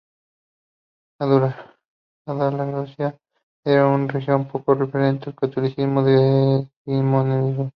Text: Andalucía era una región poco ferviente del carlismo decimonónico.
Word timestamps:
Andalucía 2.25 3.15
era 3.63 3.85
una 3.85 4.11
región 4.11 4.47
poco 4.47 4.75
ferviente 4.75 5.25
del 5.27 5.35
carlismo 5.35 6.01
decimonónico. 6.01 7.69